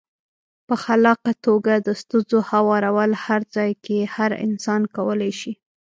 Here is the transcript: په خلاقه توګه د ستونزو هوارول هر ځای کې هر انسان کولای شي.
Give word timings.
په 0.67 0.75
خلاقه 0.83 1.31
توګه 1.45 1.73
د 1.77 1.89
ستونزو 2.01 2.37
هوارول 2.51 3.11
هر 3.25 3.41
ځای 3.55 3.71
کې 3.85 3.97
هر 4.15 4.31
انسان 4.45 4.81
کولای 4.95 5.31
شي. 5.39 5.53